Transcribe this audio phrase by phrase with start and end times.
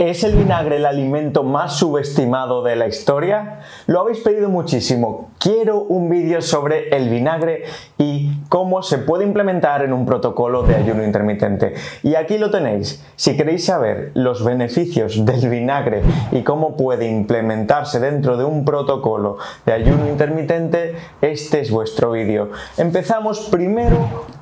[0.00, 3.60] ¿Es el vinagre el alimento más subestimado de la historia?
[3.86, 5.28] Lo habéis pedido muchísimo.
[5.38, 7.64] Quiero un vídeo sobre el vinagre
[7.98, 11.74] y cómo se puede implementar en un protocolo de ayuno intermitente.
[12.02, 13.04] Y aquí lo tenéis.
[13.14, 16.00] Si queréis saber los beneficios del vinagre
[16.32, 19.36] y cómo puede implementarse dentro de un protocolo
[19.66, 22.52] de ayuno intermitente, este es vuestro vídeo.
[22.78, 23.98] Empezamos primero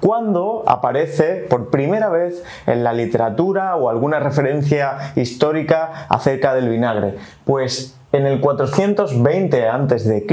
[0.08, 7.16] cuando aparece por primera vez en la literatura o alguna referencia histórica acerca del vinagre.
[7.44, 10.26] Pues en el 420 a.C.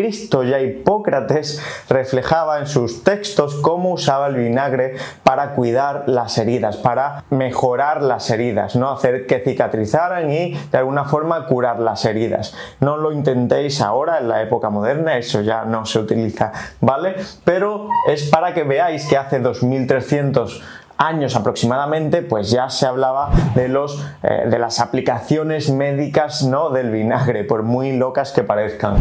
[0.48, 7.26] ya Hipócrates reflejaba en sus textos cómo usaba el vinagre para cuidar las heridas, para
[7.30, 12.56] mejorar las heridas, no hacer que cicatrizaran y de alguna forma curar las heridas.
[12.80, 17.16] No lo intentéis ahora en la época moderna, eso ya no se utiliza, ¿vale?
[17.44, 20.64] Pero es para que veáis que hace 2300
[20.98, 26.70] años aproximadamente, pues ya se hablaba de, los, eh, de las aplicaciones médicas ¿no?
[26.70, 28.98] del vinagre, por muy locas que parezcan.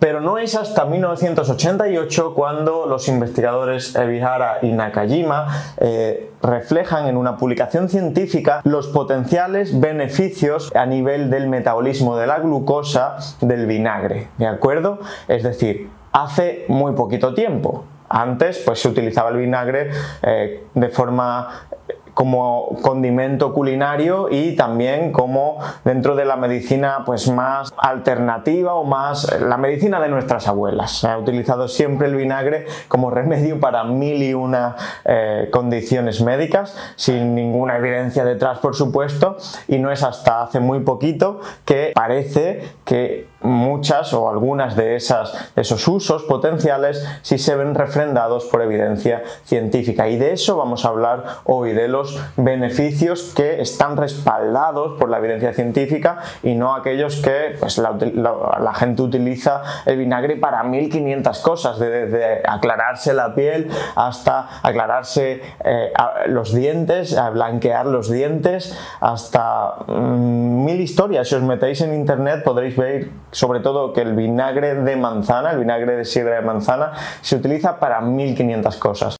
[0.00, 7.36] Pero no es hasta 1988 cuando los investigadores Ebihara y Nakajima eh, reflejan en una
[7.36, 14.28] publicación científica los potenciales beneficios a nivel del metabolismo de la glucosa del vinagre.
[14.38, 15.00] ¿De acuerdo?
[15.28, 17.84] Es decir, hace muy poquito tiempo.
[18.10, 19.90] Antes pues se utilizaba el vinagre
[20.22, 21.68] eh, de forma
[22.14, 29.40] como condimento culinario y también como dentro de la medicina pues más alternativa o más
[29.40, 30.92] la medicina de nuestras abuelas.
[30.98, 36.76] Se ha utilizado siempre el vinagre como remedio para mil y una eh, condiciones médicas
[36.96, 39.36] sin ninguna evidencia detrás por supuesto
[39.68, 45.32] y no es hasta hace muy poquito que parece que muchas o algunas de, esas,
[45.54, 50.84] de esos usos potenciales sí se ven refrendados por evidencia científica y de eso vamos
[50.84, 56.74] a hablar hoy de los beneficios que están respaldados por la evidencia científica y no
[56.74, 63.70] aquellos que pues, la, gente utiliza el vinagre para 1500 cosas, desde aclararse la piel
[63.94, 65.92] hasta aclararse eh,
[66.26, 71.28] los dientes, blanquear los dientes, hasta mm, mil historias.
[71.28, 75.58] Si os metéis en internet podréis ver sobre todo que el vinagre de manzana, el
[75.60, 79.16] vinagre de sidra de manzana, se utiliza para 1500 cosas.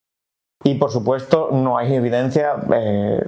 [0.65, 3.25] Y por supuesto no hay evidencia eh,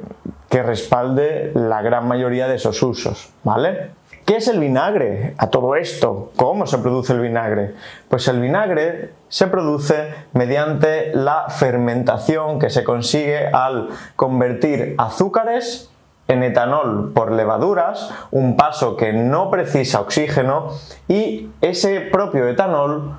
[0.49, 3.93] que respalde la gran mayoría de esos usos, ¿vale?
[4.27, 6.31] ¿Qué es el vinagre a todo esto?
[6.37, 7.75] ¿Cómo se produce el vinagre?
[8.09, 15.92] Pues el vinagre se produce mediante la fermentación que se consigue al convertir azúcares
[16.41, 20.69] etanol por levaduras, un paso que no precisa oxígeno
[21.09, 23.17] y ese propio etanol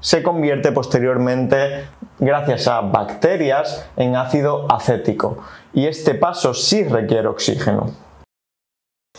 [0.00, 1.88] se convierte posteriormente,
[2.20, 5.38] gracias a bacterias, en ácido acético.
[5.72, 7.90] Y este paso sí requiere oxígeno.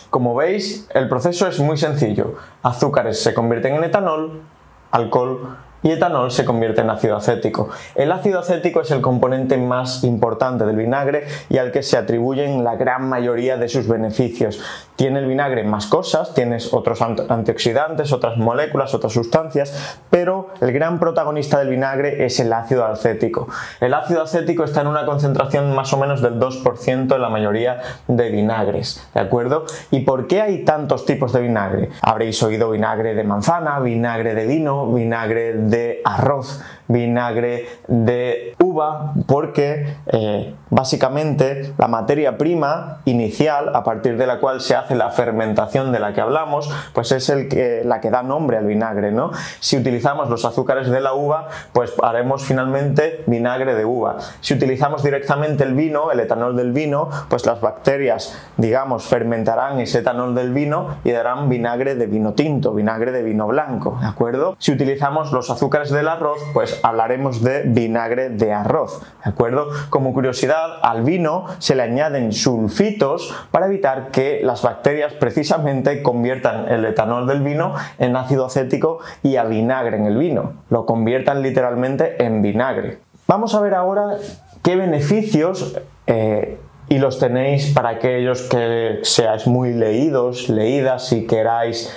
[0.09, 2.35] Como veis, el proceso es muy sencillo.
[2.63, 4.43] Azúcares se convierten en etanol,
[4.91, 7.69] alcohol y etanol se convierte en ácido acético.
[7.95, 12.65] El ácido acético es el componente más importante del vinagre y al que se atribuyen
[12.65, 14.59] la gran mayoría de sus beneficios.
[14.97, 20.99] Tiene el vinagre más cosas, tienes otros antioxidantes, otras moléculas, otras sustancias, pero el gran
[20.99, 23.47] protagonista del vinagre es el ácido acético.
[23.79, 27.81] El ácido acético está en una concentración más o menos del 2% en la mayoría
[28.07, 29.65] de vinagres, ¿de acuerdo?
[29.91, 31.91] ¿Y por qué hay tantos tipos de vinagre?
[32.01, 39.95] Habréis oído vinagre de manzana, vinagre de vino, vinagre de arroz, vinagre de uva, porque
[40.07, 45.91] eh, básicamente la materia prima inicial a partir de la cual se hace la fermentación
[45.91, 49.31] de la que hablamos, pues es el que, la que da nombre al vinagre, ¿no?
[49.59, 54.17] Si utilizamos los azúcares de la uva, pues haremos finalmente vinagre de uva.
[54.41, 59.99] Si utilizamos directamente el vino, el etanol del vino, pues las bacterias, digamos, fermentarán ese
[59.99, 64.55] etanol del vino y darán vinagre de vino tinto, vinagre de vino blanco, ¿de acuerdo?
[64.59, 69.69] Si utilizamos los azúcares del arroz, pues hablaremos de vinagre de arroz, ¿de acuerdo?
[69.89, 76.71] Como curiosidad, al vino se le añaden sulfitos para evitar que las bacterias precisamente conviertan
[76.71, 81.41] el etanol del vino en ácido acético y a vinagre en el vino, lo conviertan
[81.41, 82.99] literalmente en vinagre.
[83.25, 84.17] Vamos a ver ahora
[84.61, 85.75] qué beneficios
[86.05, 91.91] eh, y los tenéis para aquellos que seáis muy leídos, leídas y queráis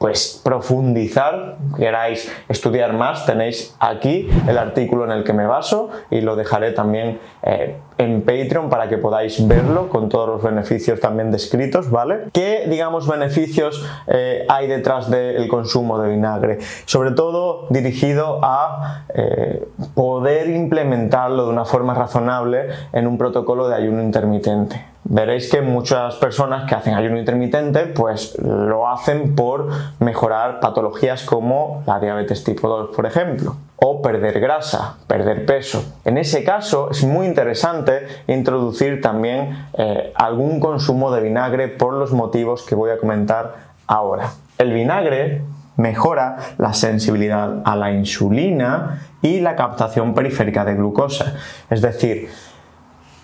[0.00, 6.22] pues profundizar, queráis estudiar más, tenéis aquí el artículo en el que me baso y
[6.22, 11.30] lo dejaré también eh, en Patreon para que podáis verlo con todos los beneficios también
[11.30, 12.30] descritos, ¿vale?
[12.32, 16.58] ¿Qué, digamos, beneficios eh, hay detrás del consumo de vinagre?
[16.86, 23.74] Sobre todo dirigido a eh, poder implementarlo de una forma razonable en un protocolo de
[23.74, 29.68] ayuno intermitente veréis que muchas personas que hacen ayuno intermitente pues lo hacen por
[29.98, 35.82] mejorar patologías como la diabetes tipo 2 por ejemplo o perder grasa, perder peso.
[36.04, 42.12] En ese caso es muy interesante introducir también eh, algún consumo de vinagre por los
[42.12, 43.54] motivos que voy a comentar
[43.86, 44.30] ahora.
[44.58, 45.42] El vinagre
[45.76, 51.34] mejora la sensibilidad a la insulina y la captación periférica de glucosa.
[51.70, 52.28] Es decir,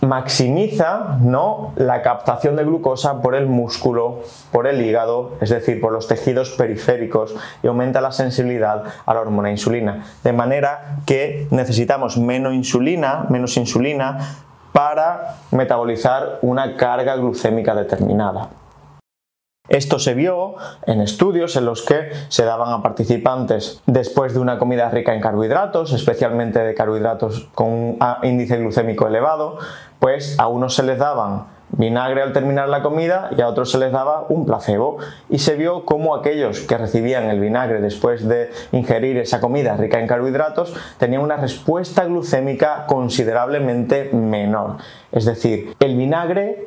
[0.01, 1.73] maximiza ¿no?
[1.77, 4.21] la captación de glucosa por el músculo,
[4.53, 9.21] por el hígado, es decir, por los tejidos periféricos y aumenta la sensibilidad a la
[9.21, 10.05] hormona insulina.
[10.23, 14.19] De manera que necesitamos menos insulina, menos insulina
[14.73, 18.51] para metabolizar una carga glucémica determinada.
[19.69, 20.55] Esto se vio
[20.87, 25.21] en estudios en los que se daban a participantes después de una comida rica en
[25.21, 29.59] carbohidratos, especialmente de carbohidratos con un índice glucémico elevado,
[29.99, 33.79] pues a unos se les daban vinagre al terminar la comida y a otros se
[33.79, 34.99] les daba un placebo
[35.29, 39.99] y se vio cómo aquellos que recibían el vinagre después de ingerir esa comida rica
[39.99, 44.77] en carbohidratos tenían una respuesta glucémica considerablemente menor.
[45.13, 46.67] Es decir, el vinagre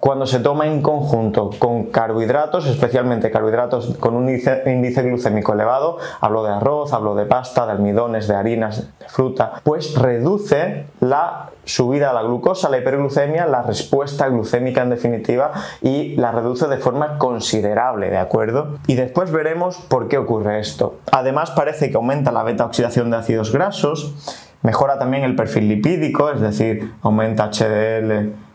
[0.00, 6.44] cuando se toma en conjunto con carbohidratos, especialmente carbohidratos con un índice, glucémico elevado, hablo
[6.44, 12.10] de arroz, hablo de pasta, de almidones, de harinas, de fruta, pues reduce la subida
[12.10, 15.52] a la glucosa, la hiperglucemia, la respuesta glucémica en definitiva
[15.82, 18.78] y la reduce de forma considerable, ¿de acuerdo?
[18.86, 20.96] Y después veremos por qué ocurre esto.
[21.10, 24.14] Además parece que aumenta la beta oxidación de ácidos grasos,
[24.62, 28.47] mejora también el perfil lipídico, es decir, aumenta HDL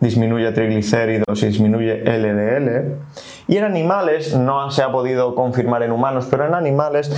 [0.00, 2.96] disminuye triglicéridos y disminuye LDL.
[3.48, 7.12] Y en animales, no se ha podido confirmar en humanos, pero en animales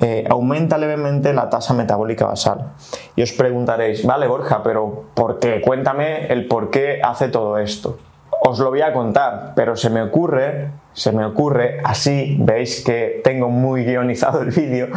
[0.00, 2.72] eh, aumenta levemente la tasa metabólica basal.
[3.14, 5.62] Y os preguntaréis, vale Borja, pero ¿por qué?
[5.62, 7.98] Cuéntame el por qué hace todo esto.
[8.42, 13.20] Os lo voy a contar, pero se me ocurre, se me ocurre, así veis que
[13.24, 14.88] tengo muy guionizado el vídeo,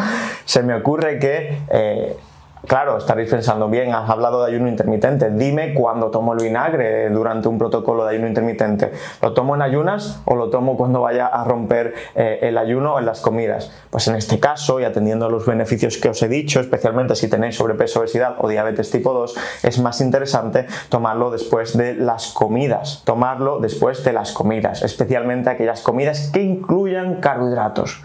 [0.45, 2.17] se me ocurre que eh,
[2.67, 7.47] Claro, estaréis pensando, bien, has hablado de ayuno intermitente, dime cuándo tomo el vinagre durante
[7.47, 8.91] un protocolo de ayuno intermitente.
[9.21, 13.05] ¿Lo tomo en ayunas o lo tomo cuando vaya a romper eh, el ayuno en
[13.05, 13.71] las comidas?
[13.89, 17.29] Pues en este caso, y atendiendo a los beneficios que os he dicho, especialmente si
[17.29, 23.03] tenéis sobrepeso, obesidad o diabetes tipo 2, es más interesante tomarlo después de las comidas.
[23.05, 28.03] Tomarlo después de las comidas, especialmente aquellas comidas que incluyan carbohidratos.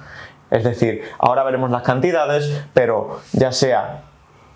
[0.51, 4.14] Es decir, ahora veremos las cantidades, pero ya sea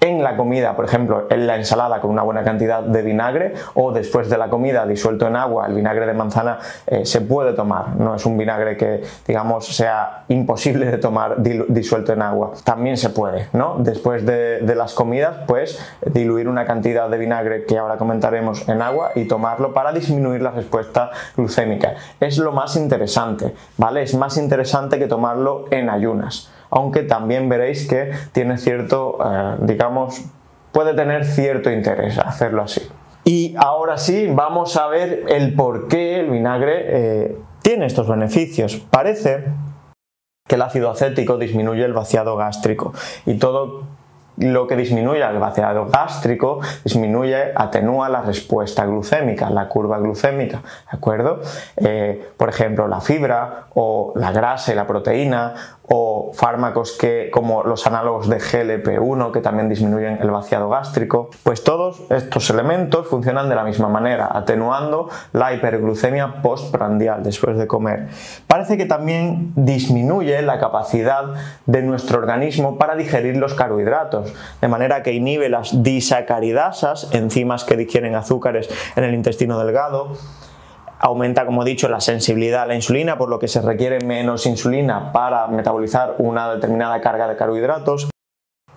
[0.08, 3.92] en la comida, por ejemplo, en la ensalada con una buena cantidad de vinagre o
[3.92, 7.96] después de la comida disuelto en agua, el vinagre de manzana eh, se puede tomar,
[7.96, 13.10] no es un vinagre que digamos sea imposible de tomar disuelto en agua, también se
[13.10, 13.76] puede, ¿no?
[13.78, 18.82] Después de, de, las comidas, pues diluir una cantidad de vinagre que ahora comentaremos en
[18.82, 21.94] agua y tomarlo para disminuir la respuesta glucémica.
[22.20, 24.02] Es lo más interesante, ¿vale?
[24.02, 30.24] Es más interesante que tomarlo en ayunas aunque también veréis que tiene cierto, eh, digamos,
[30.72, 32.82] puede tener cierto interés hacerlo así.
[33.24, 38.76] Y ahora sí, vamos a ver el por qué el vinagre eh, tiene estos beneficios.
[38.76, 39.44] Parece
[40.46, 42.94] que el ácido acético disminuye el vaciado gástrico
[43.26, 43.84] y todo
[44.38, 50.96] lo que disminuye el vaciado gástrico disminuye, atenúa la respuesta glucémica, la curva glucémica, ¿de
[50.96, 51.40] acuerdo?
[51.76, 55.54] Eh, por ejemplo, la fibra o la grasa y la proteína
[55.88, 61.64] o fármacos que, como los análogos de GLP-1 que también disminuyen el vaciado gástrico, pues
[61.64, 68.08] todos estos elementos funcionan de la misma manera, atenuando la hiperglucemia postprandial después de comer.
[68.46, 71.34] Parece que también disminuye la capacidad
[71.66, 77.76] de nuestro organismo para digerir los carbohidratos, de manera que inhibe las disacaridasas, enzimas que
[77.76, 80.16] digieren azúcares en el intestino delgado,
[80.98, 84.46] aumenta, como he dicho, la sensibilidad a la insulina, por lo que se requiere menos
[84.46, 88.10] insulina para metabolizar una determinada carga de carbohidratos.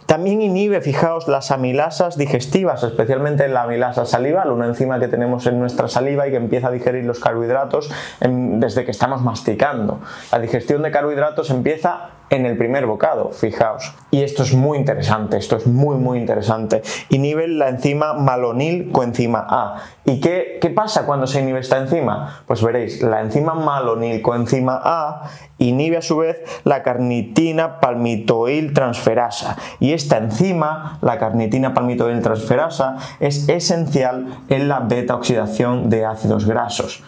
[0.06, 5.58] También inhibe, fijaos, las amilasas digestivas, especialmente la amilasa salival, una enzima que tenemos en
[5.58, 10.02] nuestra saliva y que empieza a digerir los carbohidratos desde que estamos masticando.
[10.32, 13.94] La digestión de carbohidratos empieza en el primer bocado, fijaos.
[14.10, 16.82] Y esto es muy interesante, esto es muy muy interesante.
[17.10, 19.84] Inhibe la enzima malonil coenzima A.
[20.06, 22.44] ¿Y qué, qué pasa cuando se inhibe esta enzima?
[22.48, 29.58] Pues veréis, la enzima malonil coenzima A inhibe a su vez la carnitina palmitoil transferasa.
[29.80, 36.46] Y esta enzima, la carnitina palmitoil transferasa, es esencial en la beta oxidación de ácidos
[36.46, 37.04] grasos.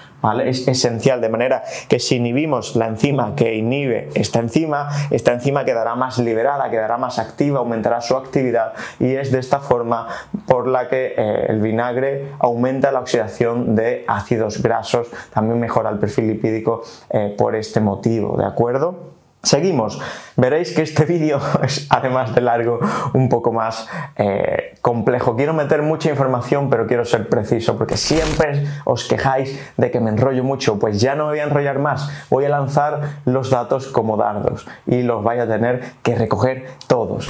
[0.45, 5.65] Es esencial, de manera que si inhibimos la enzima que inhibe esta enzima, esta enzima
[5.65, 10.07] quedará más liberada, quedará más activa, aumentará su actividad y es de esta forma
[10.47, 15.99] por la que eh, el vinagre aumenta la oxidación de ácidos grasos, también mejora el
[15.99, 19.12] perfil lipídico eh, por este motivo, ¿de acuerdo?
[19.43, 19.99] Seguimos.
[20.37, 22.79] Veréis que este vídeo es, además de largo,
[23.13, 25.35] un poco más eh, complejo.
[25.35, 30.11] Quiero meter mucha información, pero quiero ser preciso, porque siempre os quejáis de que me
[30.11, 30.79] enrollo mucho.
[30.79, 32.09] Pues ya no me voy a enrollar más.
[32.29, 37.29] Voy a lanzar los datos como dardos y los vais a tener que recoger todos.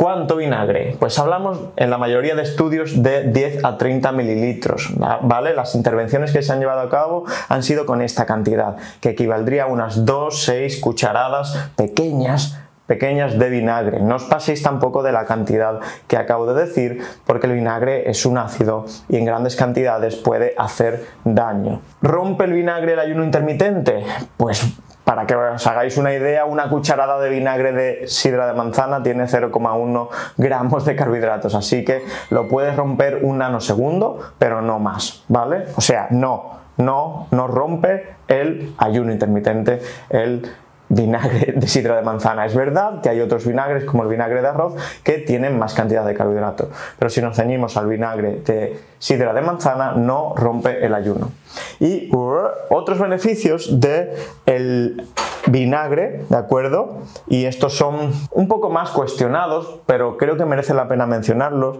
[0.00, 0.96] ¿Cuánto vinagre?
[0.98, 5.54] Pues hablamos en la mayoría de estudios de 10 a 30 mililitros, ¿vale?
[5.54, 9.64] Las intervenciones que se han llevado a cabo han sido con esta cantidad, que equivaldría
[9.64, 14.00] a unas 2, 6 cucharadas pequeñas pequeñas de vinagre.
[14.00, 18.24] No os paséis tampoco de la cantidad que acabo de decir, porque el vinagre es
[18.24, 21.82] un ácido y en grandes cantidades puede hacer daño.
[22.00, 24.02] ¿Rompe el vinagre el ayuno intermitente?
[24.38, 24.66] Pues
[25.10, 29.24] para que os hagáis una idea, una cucharada de vinagre de sidra de manzana tiene
[29.24, 35.64] 0,1 gramos de carbohidratos, así que lo puedes romper un nanosegundo, pero no más, ¿vale?
[35.74, 40.48] O sea, no, no, no rompe el ayuno intermitente, el
[40.90, 42.44] vinagre de sidra de manzana.
[42.44, 46.04] Es verdad que hay otros vinagres, como el vinagre de arroz, que tienen más cantidad
[46.04, 46.68] de carbohidratos,
[46.98, 51.32] pero si nos ceñimos al vinagre de sidra de manzana, no rompe el ayuno.
[51.78, 54.14] Y uh, otros beneficios de
[54.46, 55.06] el
[55.46, 56.98] vinagre, ¿de acuerdo?
[57.28, 61.78] Y estos son un poco más cuestionados, pero creo que merece la pena mencionarlos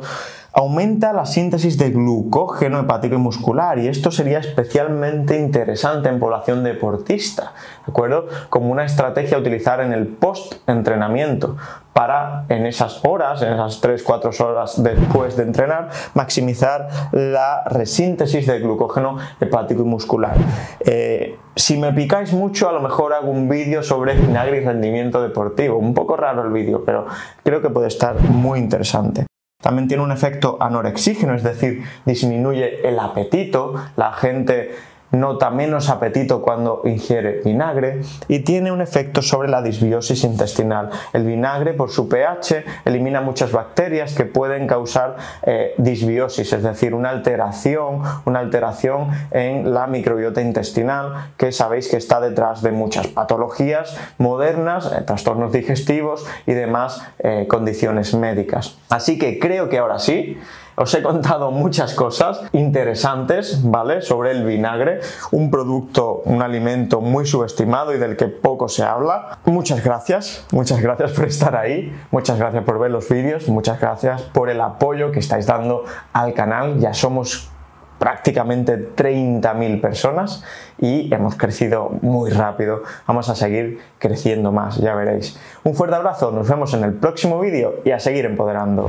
[0.53, 6.65] aumenta la síntesis de glucógeno hepático y muscular y esto sería especialmente interesante en población
[6.65, 7.53] deportista,
[7.87, 8.27] ¿de acuerdo?
[8.49, 11.57] Como una estrategia a utilizar en el post-entrenamiento
[11.93, 18.59] para en esas horas, en esas 3-4 horas después de entrenar, maximizar la resíntesis de
[18.61, 20.35] glucógeno hepático y muscular.
[20.81, 21.30] Eh,
[21.61, 25.77] si me picáis mucho, a lo mejor hago un vídeo sobre vinagre y rendimiento deportivo.
[25.77, 27.07] Un poco raro el vídeo, pero
[27.45, 29.27] creo que puede estar muy interesante.
[29.63, 34.75] También tiene un efecto anorexígeno, es decir, disminuye el apetito, la gente
[35.13, 40.91] nota menos apetito cuando ingiere vinagre y tiene un efecto sobre la disbiosis intestinal.
[41.13, 46.95] El vinagre, por su pH, elimina muchas bacterias que pueden causar eh, disbiosis, es decir,
[46.95, 53.09] una alteración, una alteración en la microbiota intestinal que sabéis que está detrás de muchas
[53.09, 58.79] patologías modernas, eh, trastornos digestivos y demás eh, condiciones médicas.
[58.89, 60.39] Así que creo que ahora sí
[60.81, 64.01] os he contado muchas cosas interesantes, ¿vale?
[64.01, 69.41] Sobre el vinagre, un producto, un alimento muy subestimado y del que poco se habla.
[69.45, 74.23] Muchas gracias, muchas gracias por estar ahí, muchas gracias por ver los vídeos, muchas gracias
[74.23, 75.85] por el apoyo que estáis dando
[76.15, 76.79] al canal.
[76.79, 77.51] Ya somos
[77.99, 80.43] prácticamente 30.000 personas
[80.79, 82.85] y hemos crecido muy rápido.
[83.07, 85.39] Vamos a seguir creciendo más, ya veréis.
[85.63, 88.89] Un fuerte abrazo, nos vemos en el próximo vídeo y a seguir empoderando.